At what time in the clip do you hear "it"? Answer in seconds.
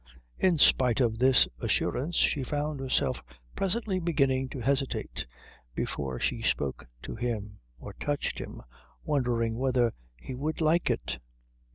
10.89-11.19